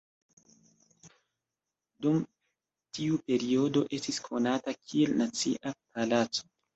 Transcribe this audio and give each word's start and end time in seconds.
Dum 2.05 2.15
tiu 2.99 3.19
periodo 3.27 3.83
estis 3.99 4.17
konata 4.29 4.73
kiel 4.79 5.13
Nacia 5.21 5.75
Palaco. 5.77 6.43